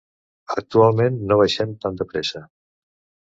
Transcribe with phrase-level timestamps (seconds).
[0.53, 2.41] Actualment, no baixem tan de pressa.